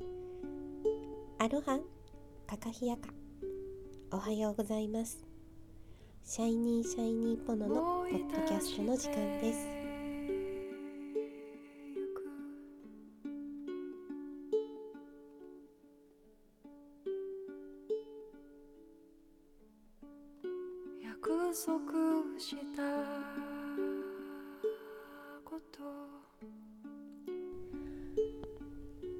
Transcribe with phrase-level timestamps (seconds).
[0.00, 1.78] アロハ
[2.46, 3.08] カカヒヤカ。
[4.10, 5.24] おはようございます。
[6.24, 9.66] シャイニーシャイニーポノのポッドキャストの時間です。
[21.02, 22.82] 約束した
[25.44, 26.08] こと。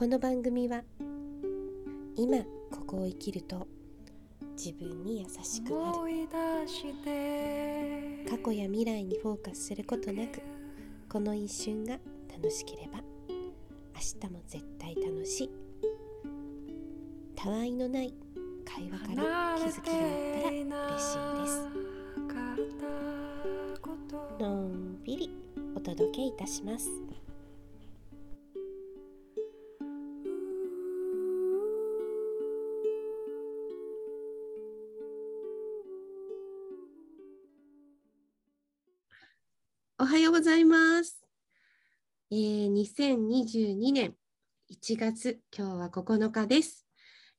[0.00, 0.82] この番組は
[2.16, 2.38] 今
[2.70, 3.68] ここを生きると
[4.56, 5.98] 自分に優しくなる。
[8.26, 10.40] 過去や未来にフォーカスすることなく
[11.06, 11.98] この一瞬が
[12.34, 13.00] 楽しければ
[13.94, 15.50] 明日も絶対楽しい。
[17.36, 18.14] たわいのない
[18.64, 20.00] 会話から気づきがあっ
[20.42, 21.68] たら嬉しいです。
[24.42, 25.30] のんびり
[25.76, 26.88] お届けいたします
[42.80, 44.14] 2022年
[44.72, 46.86] 1月今日は9日です、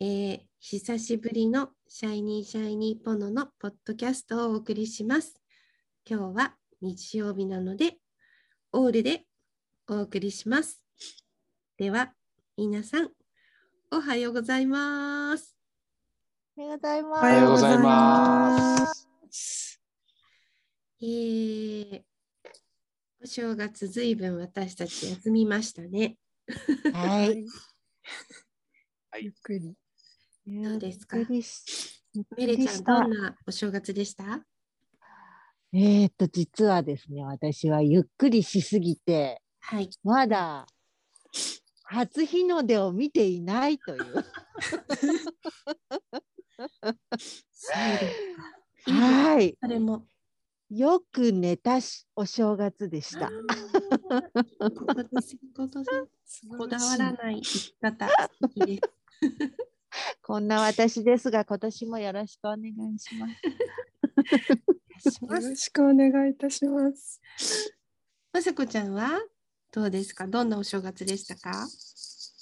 [0.00, 5.34] えー久しぶりのシャイニーシャイニーポノのポッドキャストをお送りします
[6.08, 7.98] 今日は日曜日なので
[8.72, 9.26] オールで
[9.88, 10.82] お送りします
[11.76, 12.14] では
[12.56, 13.10] 皆さん
[13.92, 15.54] おはようございます
[16.56, 17.20] おはようございます。
[17.20, 18.86] おはようございま
[19.30, 19.80] す。
[21.02, 22.15] えー、お
[23.26, 26.16] 正月ずいぶん私たち休みましたね
[26.92, 27.44] はい。
[29.22, 29.74] ゆっくり。
[30.46, 31.16] どうですか？
[32.36, 34.44] メレちゃんどんなお正月でした？
[35.72, 40.66] えーっと、実はですね、私はゆっくりしすぎて、はいまだ
[41.84, 44.04] 初日の出を見ていないという。
[44.08, 44.12] そ
[46.60, 46.64] う
[47.18, 49.56] ですか はい。
[49.60, 50.06] それも
[50.70, 53.28] よく寝たしお正月でした。
[53.28, 53.32] いい。
[56.58, 57.40] こだわらない。
[57.42, 58.08] 生き方
[60.22, 62.58] こんな私ですが、今年もよろしくお願
[62.94, 65.22] いします。
[65.24, 67.20] よろしくお願いいたします。
[68.32, 69.20] まさこちゃんは
[69.72, 70.26] どうですか？
[70.26, 71.68] どんなお正月でしたか？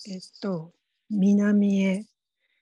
[0.09, 0.73] えっと、
[1.11, 2.07] 南へ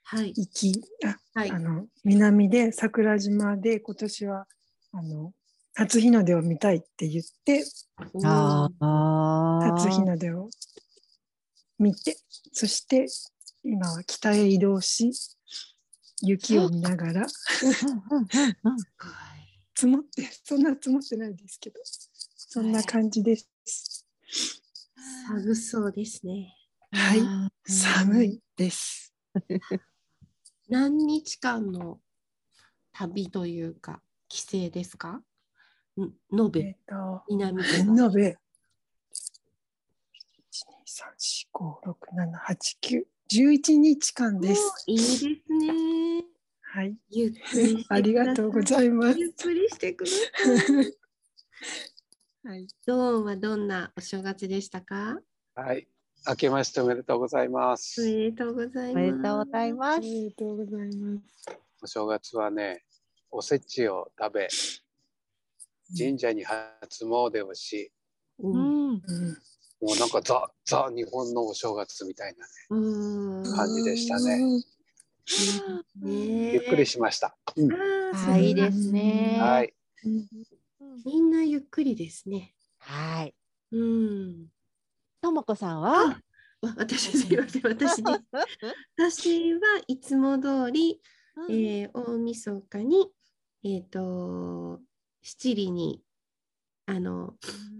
[0.02, 0.30] はい。
[0.36, 4.48] 行き、あ、はいあの、南で桜島で今年は、
[4.92, 5.32] あの、
[5.74, 7.64] 初日の出を見たいって言って、
[9.74, 10.50] 初日の出を
[11.78, 12.16] 見て、
[12.52, 13.06] そして
[13.64, 15.12] 今は北へ移動し、
[16.22, 17.26] 雪を見ながら、
[19.74, 21.80] 積もって、そんな積もってないですけど、
[22.36, 24.06] そんな感じです。
[25.26, 26.54] 寒そうですね。
[26.92, 27.20] はい、
[27.72, 29.14] 寒いです。
[30.68, 32.00] 何日間の
[32.92, 35.12] 旅というか帰省ですか？
[35.16, 35.24] ん
[35.98, 37.66] 延えべっと、南延
[37.96, 38.36] べ、1、2、3、
[41.10, 44.84] 4、5、6、7、8、9、11日間です。
[44.86, 46.24] いいですね
[46.74, 49.18] はい、ゆっくりありがとうございます。
[49.18, 50.16] ゆっくりしてくださ
[50.82, 50.96] い
[52.48, 55.20] はい、ドーンはどんなお正月でしたか？
[55.54, 55.86] はい。
[56.26, 58.00] 明けましておめでとうございまおす。
[58.04, 58.96] めでとうございおます。
[58.96, 60.00] めでとうございおます。
[60.00, 61.24] めでとうございます。
[61.82, 62.84] お正月はね、
[63.30, 64.48] おせちを食べ、
[65.96, 67.92] 神社に初詣をし、
[68.38, 68.48] う。
[68.48, 68.92] うんん。
[68.94, 68.98] うん、
[69.80, 73.54] もうなんかザ・ザ日本のお正月みたいなね、うん。
[73.54, 74.38] 感じでしたね。
[76.02, 77.36] ねゆっくりしました。
[77.56, 77.70] うん
[78.14, 79.38] あいいですね。
[79.40, 79.74] はい。
[80.04, 80.26] うん
[81.04, 82.54] みんなゆっくりですね。
[82.78, 83.34] はい。
[83.72, 84.46] うん。
[85.20, 86.20] ともこさんは？
[86.60, 88.20] わ私すいません私です。
[88.96, 91.00] 私はいつも通り、
[91.50, 93.10] えー、大晦日に
[93.64, 94.80] えっ、と
[95.22, 96.02] 七里に
[96.86, 97.34] あの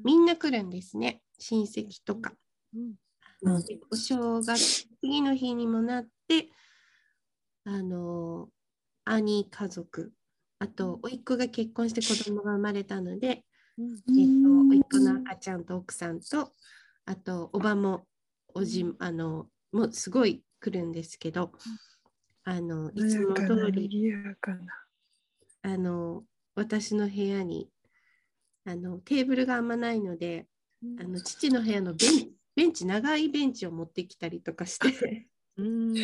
[0.04, 1.22] みんな来るんですね。
[1.38, 2.32] 親戚とか。
[3.91, 6.48] お正月次の日にもなって
[7.65, 8.48] あの
[9.04, 10.12] 兄家族
[10.60, 13.45] あと甥っ子が結婚して子供が生まれたので、
[13.77, 13.86] うん。
[14.16, 16.53] えっと甥っ子の赤ちゃんと奥さんと
[17.04, 18.06] あとおばも
[18.54, 21.50] おじあのもうすごい来るんですけど
[22.45, 24.12] あのいつも通り。
[25.65, 26.24] あの
[26.54, 27.69] 私の部屋に
[28.65, 30.47] あのテーブルがあんまないので
[31.01, 35.93] あの父の部屋のベンベンチ長いベンチを持ってきたりとかしてうん。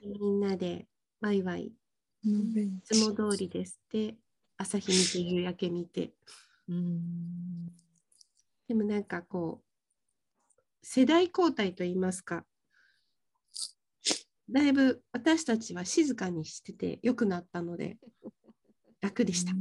[0.30, 0.86] んなで
[1.20, 1.72] ワイワイい
[2.84, 4.16] つも通りですって
[4.56, 6.12] 朝日見て夕焼け見て。
[6.68, 7.66] うん。
[8.68, 9.62] でもなんかこ
[10.82, 12.44] 世代交代といいますか、
[14.50, 17.98] だいぶ私たちは静かにしてて良くなったので、
[19.00, 19.52] 楽でした。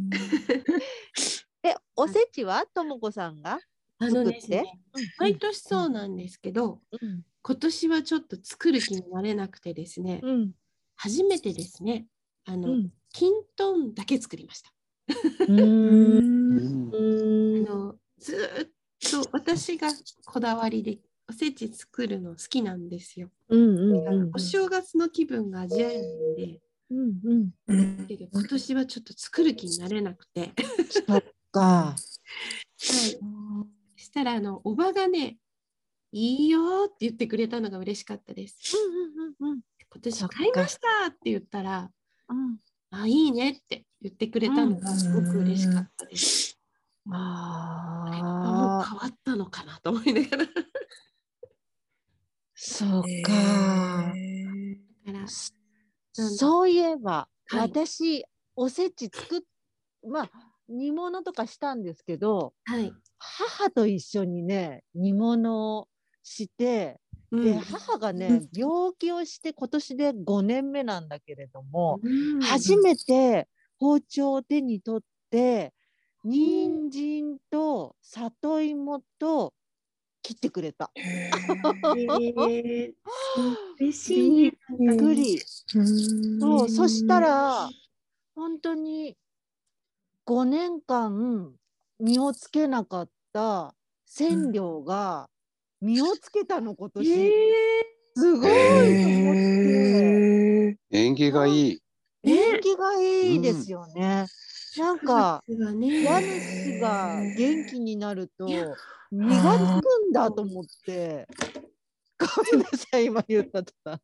[1.64, 2.66] え、おせちは？
[2.74, 3.60] ともこさんが？
[4.00, 4.32] あの作って？
[4.32, 4.80] ですね、
[5.18, 7.22] 毎年そうなんですけど、うん。
[7.42, 10.52] 今年はちょっと作る気になれなくてですね、うん。
[10.96, 12.06] 初めてですね、
[12.46, 12.90] あの、うん。
[13.12, 14.72] きんとんだけ作りました。
[15.48, 15.52] う。
[15.52, 19.90] うんんうんあのずーっと私が
[20.26, 21.00] こだわりで
[21.30, 23.30] おせち作るの好きなんですよ。
[23.48, 26.60] うんうんお正月の気分が味わえるので、
[26.92, 28.06] うんうん。
[28.08, 30.52] 今年はちょっと作る気になれなくて、
[30.90, 31.62] そっか。
[31.62, 31.96] は
[32.78, 35.38] い、したらあのおばがね、
[36.12, 38.76] いいよって言ってくれたのが嬉しかったです。
[38.76, 41.90] うんうんうん今年買いましたって言ったら、
[42.30, 42.58] うん。
[42.92, 46.60] あ、いいねって言ってくれたのがすごく嬉しかったです。
[47.12, 50.46] あれはもうああ、変わったのかなと思いながら。
[50.46, 50.62] だか
[52.54, 53.32] そっへか。
[53.32, 54.76] ー
[55.08, 55.28] らなんだ
[56.14, 57.72] そういえば、はい。
[57.72, 58.26] 私
[58.56, 59.42] おせち作っ
[60.08, 60.30] まあ
[60.68, 62.94] 煮物とかしたんですけどはい。
[63.18, 65.88] 母と一緒にね煮物を
[66.24, 67.00] して、
[67.32, 67.60] でうん。
[67.60, 72.40] 母がね病気をして今年で5年目なんだけれども、うん。
[72.40, 73.48] 初めて
[73.78, 75.74] 包丁を手に取って
[76.24, 79.54] 人参と里芋と
[80.30, 80.92] 切ってくれた。
[80.96, 82.94] へえー
[83.80, 84.54] 嬉しいね。
[84.80, 85.40] びっくり。
[85.40, 87.68] ーそうそしたら
[88.36, 89.18] 本当に
[90.28, 91.56] 5年間
[92.00, 93.74] 実をつけなかった
[94.06, 95.28] 千両が
[95.82, 97.32] 実をつけたの今年、え
[98.16, 101.82] すごいと思ってへー縁起がいい。
[102.22, 104.28] 縁起がいいですよね。
[104.78, 106.04] なんかね。
[106.04, 108.68] 家主が元気になるといや
[109.12, 111.28] 実がつくんだと思って
[112.20, 114.00] ごめんなさい今言ったとた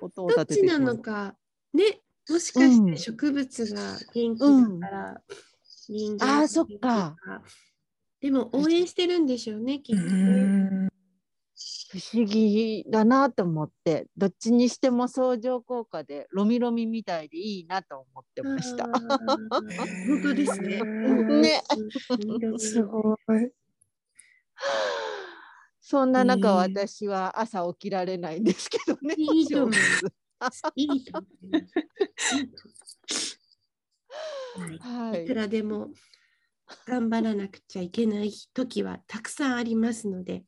[0.00, 1.34] 音をどっちなのか。
[1.74, 2.00] ね。
[2.28, 5.22] もしかして植物が元気だから、
[5.88, 7.16] 人間があーそっか。
[8.20, 10.88] でも応援してるんでしょうね、きっとうね。
[11.96, 18.84] ん不思議だなと思ってどっちにしても相乗効果でロミロミみたいでいいなと思ってました。
[18.86, 20.82] 本当ですね。
[20.82, 21.62] ね
[22.50, 23.16] うんすごい。
[25.80, 29.14] そんな中、私は朝起きられないんですけどね。
[29.16, 29.76] いいと思い
[30.38, 31.58] ますいいと思いま
[33.08, 33.38] す
[34.58, 35.34] はいはいく。
[35.34, 35.88] らでも
[36.86, 40.44] 頑張らなくちゃいけない時はたくさんありますので、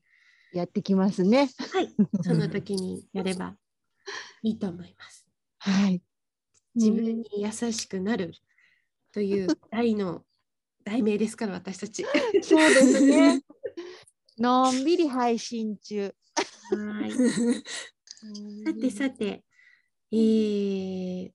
[0.53, 1.51] やってきますね。
[1.73, 3.57] はい、その時にやれば
[4.43, 5.27] いいと思います。
[5.59, 6.03] はい。
[6.75, 8.33] 自分に優しくなる
[9.13, 10.25] という題の
[10.85, 12.05] 題名ですから私たち。
[12.43, 13.43] そうですね。
[14.39, 16.15] のんびり配信中。
[16.71, 17.13] はい。
[17.13, 19.45] さてさて、
[20.13, 21.33] えー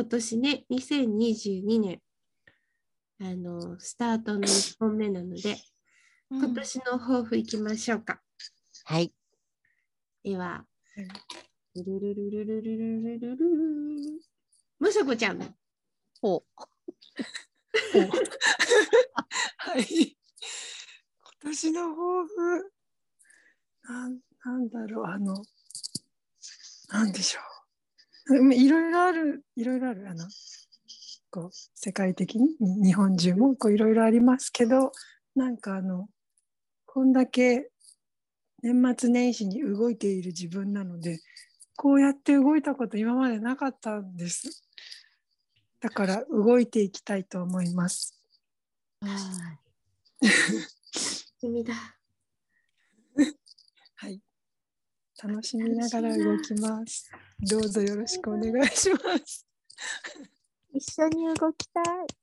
[0.00, 2.00] 今年ね、2022年、
[3.20, 5.58] あの、スタートの1本目なので、
[6.32, 8.20] 今年の抱負いきましょうか。
[8.84, 9.12] はい。
[10.22, 10.64] では、
[11.74, 14.20] ルルルルルルルルルルルル
[14.78, 15.40] まさこちゃん。
[16.22, 16.44] ほ
[19.56, 19.82] はい。
[19.82, 22.72] 今年の抱負。
[23.88, 25.34] なん、なんだろう、あの。
[26.90, 27.40] なんでしょ
[28.28, 28.36] う。
[28.36, 30.28] うんいろいろある、いろいろある、あの。
[31.30, 34.92] こう、世界的に、に日本中も、こう、いろいろありますけど。
[35.34, 36.08] なんか、あの。
[36.92, 37.70] こんだけ。
[38.64, 41.20] 年末年始に動いている自分なので。
[41.76, 44.64] こうやって動いたこと、今までなかったんです。
[45.78, 48.20] だから、動いていきたいと思います。
[50.20, 50.26] う。
[51.38, 51.74] 君だ。
[53.94, 54.20] はい。
[55.22, 57.08] 楽しみながら動きます。
[57.38, 59.46] どうぞよろしくお願いします。
[60.74, 62.19] 一緒に動きたい。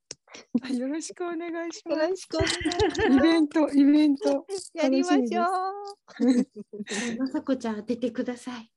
[0.62, 3.06] はいよろしくお願いしよまろしくお願いしす。
[3.06, 4.34] イベント、イベント。
[4.34, 4.70] ます。
[4.74, 7.18] やりましょう。
[7.18, 8.70] まさこちゃん当ててください。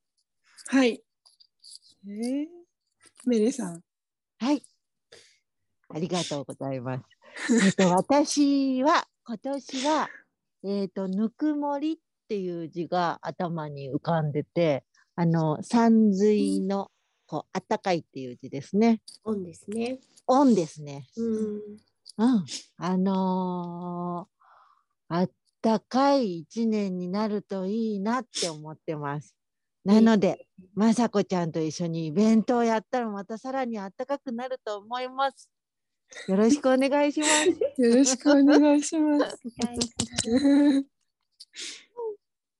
[0.67, 1.03] はい。
[2.07, 2.47] えー、
[3.25, 3.81] メレさん。
[4.39, 4.63] はい。
[5.89, 7.03] ありがとうございます。
[7.65, 10.09] えっと、私は、今年は、
[10.63, 16.91] えっ、と、ぬくもりっていう字が頭に浮かんでて、あの、山水の、
[17.31, 18.99] こう、あったかいっていう字ですね。
[19.23, 20.01] オンですね。
[20.27, 21.07] 音ですね。
[21.15, 21.61] うん。
[22.17, 22.45] うん。
[22.75, 24.41] あのー
[25.13, 29.33] あったかい一年になるといいなって思ってます。
[29.85, 35.49] なので、まさこちゃんと一緒にイベントをやったらまたさらにあったかくなると思います。
[36.27, 37.47] よろしくお願いします。
[37.81, 39.37] よろしくお願いします。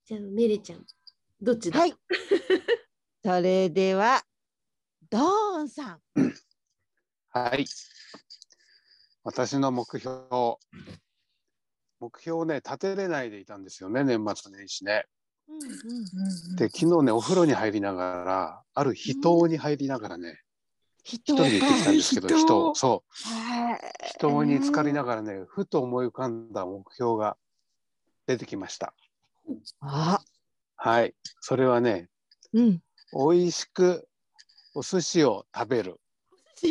[0.05, 0.85] じゃあメレちゃん
[1.41, 1.93] どっちだ、はい。
[3.23, 4.23] それでは、
[5.11, 5.99] ドーンさん。
[7.31, 7.65] はい。
[9.25, 10.17] 私の目標。
[11.99, 15.05] 目標をね、立てれないでいたんですよね、年末年始ね。
[16.55, 20.39] で、昨日ね、お風呂に入りながら、ある秘湯に入りながらね、
[21.03, 23.79] 人一人で行ってきたんですけど、人、そう、はい
[24.15, 27.35] 人に浸かりながらね、ふと思い浮かんだ目標が
[28.27, 28.93] 出てきました。
[29.81, 30.21] あ、
[30.77, 31.13] はい。
[31.41, 32.07] それはね、
[32.53, 32.81] うん。
[33.13, 34.07] 美味しく
[34.73, 35.99] お寿司を食べる。
[36.63, 36.69] へ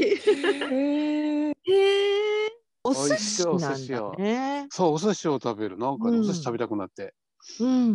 [0.71, 1.51] え。
[1.51, 2.51] へえ
[2.83, 4.67] お寿司なんだね。
[4.71, 5.77] そう、お寿司を食べる。
[5.77, 7.15] なんかお寿司食べたくなって。
[7.61, 7.95] うん。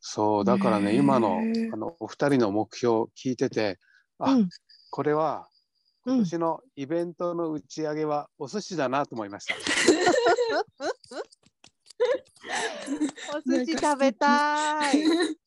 [0.00, 3.78] そう、だからね、今のあのお二人の目標聞いてて、
[4.18, 4.48] あ、うん。
[4.90, 5.48] これは
[6.04, 9.54] うん今年のイベントの打ち上げはお寿司だなと思いました。
[13.36, 14.96] お寿司食べたい。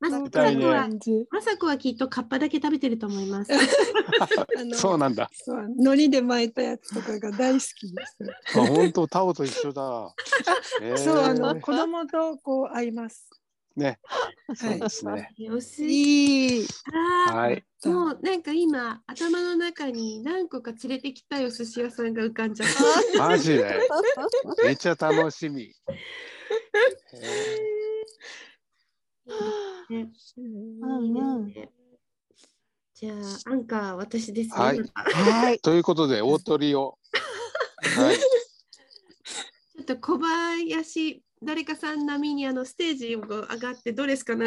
[0.00, 0.88] まかいみたいねは。
[1.30, 3.52] まさこはきっとカッパだけ食べてると思います。
[4.74, 5.30] そうなんだ。
[5.78, 8.58] 海苔で巻いたやつとかが大好きです。
[8.58, 10.14] あ、本当タオと一緒だ。
[10.82, 13.28] えーそうあの子供とこう合います。
[13.74, 13.98] ね、
[14.54, 15.30] そうですね。
[15.50, 15.84] お寿司。
[15.86, 16.66] いい。
[17.26, 17.64] あーはい。
[17.84, 22.68] もうなんか今頭の中に何個か連れてきたいお寿司屋さんが浮かんじゃっ
[23.18, 23.80] マジで。
[24.64, 25.62] めっちゃ楽しみ。
[25.62, 25.72] え
[27.10, 27.81] た。
[29.90, 31.54] ねうんうん
[32.94, 34.54] じゃあアンカー私ですね。
[34.56, 35.60] はいはいー。
[35.60, 36.98] ということで大鳥を。
[37.96, 38.16] はい。
[38.16, 44.46] ちょっと小林誰かさん並みにあのステージを上がってドレスかな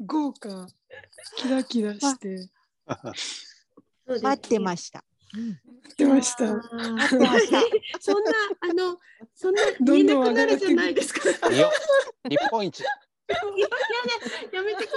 [0.00, 0.66] 豪華。
[1.36, 2.48] キラキラして。
[4.20, 5.04] 待ってました。
[5.32, 5.54] 出ました。
[5.54, 6.46] あー待ってました
[8.00, 8.98] そんなあの
[9.34, 11.50] そんなどん見えなくなるじゃないですか。
[11.50, 11.70] いいよ。
[12.28, 12.80] 日本一。
[12.80, 14.96] いやいややめてくださ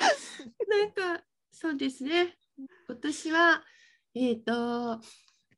[0.00, 0.08] い
[0.78, 0.86] よ。
[0.88, 2.36] なんかそうですね。
[2.88, 3.62] 今年は
[4.14, 5.00] えっ、と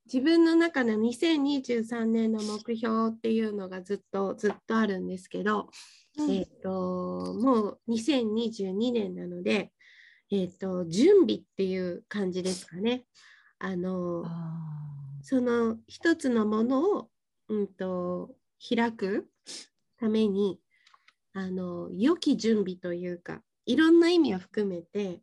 [0.07, 5.69] 自分の中の2023年の目標っていうのがずっとずっとあるんですけど、
[6.29, 9.71] えっ、ともう2022年なので、
[10.31, 13.05] えっ、と準備っていう感じですかね。
[13.59, 14.25] あの
[15.23, 17.09] その一つのものを、
[17.49, 18.31] うん、と
[18.67, 19.29] 開く
[19.99, 20.61] ために
[21.33, 25.21] あの良き準備というかいろんな意味を含めて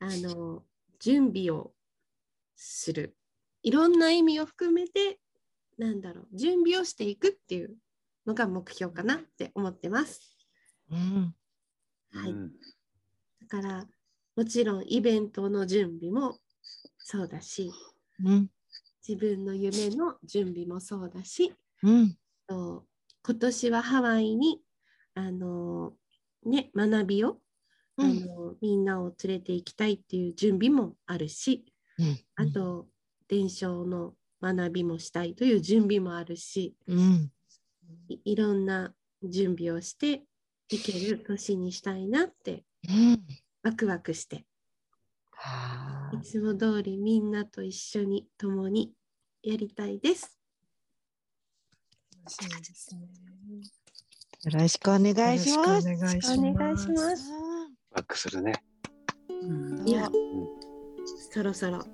[0.00, 0.62] あの
[0.98, 1.72] 準備を
[2.56, 3.16] する
[3.62, 5.18] いろんな意味を含めて
[5.78, 7.76] なんだろう準備をしていくっていう
[8.26, 10.36] のが目標かなって思ってます。
[10.90, 11.34] うん。
[12.12, 12.52] はい、うん
[13.40, 13.86] だから
[14.36, 16.38] もちろんイベントの準備も
[16.98, 17.72] そうだし
[18.24, 18.50] うん。
[19.06, 22.16] 自分の夢の準備もそうだしうん。
[22.46, 22.84] と
[23.24, 24.60] 今年はハワイに
[25.14, 25.92] あの、
[26.44, 27.38] ね、学びを、
[27.98, 31.64] あうんのみんなを連れて行きたいっていう準備もあるし
[31.98, 32.16] うん。
[32.36, 32.86] あと
[33.28, 37.32] 伝承の学びもしたいという準備もあるしうん。
[38.08, 40.22] いいろんな準備をして
[40.70, 43.26] いける年にしたいなってうん。
[43.62, 44.44] ワクワクして
[45.32, 48.92] はいつも通りみんなと一緒に共に
[49.42, 50.36] やりたいです。
[52.24, 53.00] 楽しみですね。
[54.50, 55.88] いよろしくお願いします。
[55.88, 57.32] よろしくお願いします。
[57.92, 58.52] バックするね。
[59.28, 60.10] うんいや
[61.30, 61.84] そろそろ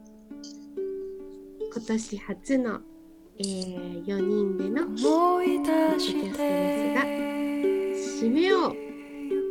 [1.72, 2.80] 今年初の、
[3.38, 8.74] えー、4人での思い出しポッドキャストですがて締めを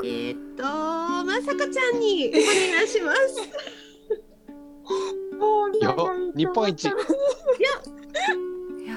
[0.03, 3.82] えー、っとまさこちゃんにお願いします。
[5.83, 6.85] よ日本一。
[6.85, 6.99] 約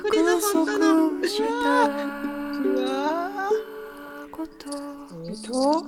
[0.02, 1.55] これが本当の束しうた
[1.88, 3.50] わ
[4.31, 4.71] こと
[5.49, 5.87] と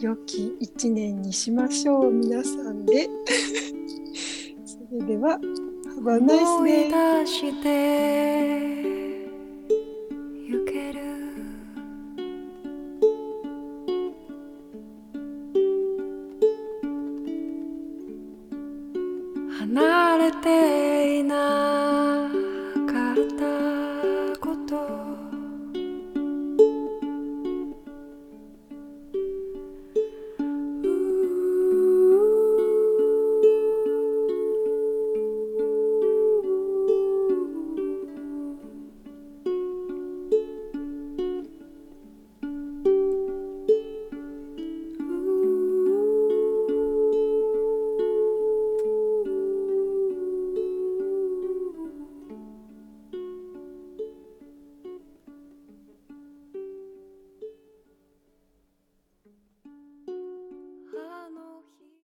[0.00, 3.08] 良き一年にしましょう皆さんで。
[4.64, 5.38] それでは
[6.00, 6.90] Have a nice day.
[7.20, 9.09] 出して